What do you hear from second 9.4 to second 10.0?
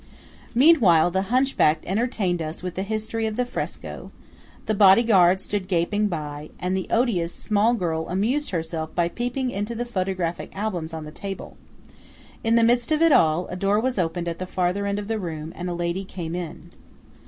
into the